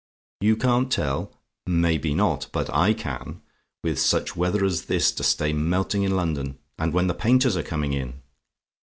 "YOU 0.39 0.55
CAN'T 0.57 0.91
TELL? 0.91 1.31
"May 1.67 1.99
be 1.99 2.15
not: 2.15 2.47
but 2.51 2.71
I 2.73 2.91
can. 2.91 3.43
With 3.83 3.99
such 3.99 4.35
weather 4.35 4.65
as 4.65 4.85
this, 4.85 5.11
to 5.11 5.23
stay 5.23 5.53
melting 5.53 6.01
in 6.01 6.15
London; 6.15 6.57
and 6.79 6.91
when 6.91 7.05
the 7.05 7.13
painters 7.13 7.55
are 7.55 7.61
coming 7.61 7.93
in! 7.93 8.15